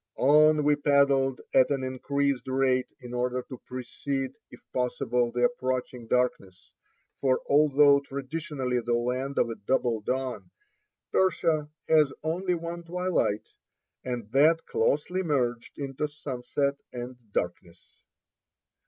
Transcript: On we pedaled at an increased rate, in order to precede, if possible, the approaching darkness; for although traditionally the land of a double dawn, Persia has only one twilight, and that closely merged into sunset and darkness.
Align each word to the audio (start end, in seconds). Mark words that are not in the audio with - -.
On 0.17 0.63
we 0.63 0.75
pedaled 0.77 1.41
at 1.53 1.69
an 1.69 1.83
increased 1.83 2.47
rate, 2.47 2.87
in 3.01 3.13
order 3.13 3.43
to 3.43 3.61
precede, 3.67 4.33
if 4.49 4.59
possible, 4.73 5.31
the 5.31 5.43
approaching 5.45 6.07
darkness; 6.07 6.71
for 7.13 7.39
although 7.47 7.99
traditionally 7.99 8.79
the 8.79 8.95
land 8.95 9.37
of 9.37 9.51
a 9.51 9.55
double 9.67 10.01
dawn, 10.01 10.49
Persia 11.11 11.69
has 11.87 12.11
only 12.23 12.55
one 12.55 12.81
twilight, 12.81 13.47
and 14.03 14.27
that 14.31 14.65
closely 14.65 15.21
merged 15.21 15.77
into 15.77 16.07
sunset 16.07 16.77
and 16.91 17.15
darkness. 17.31 18.01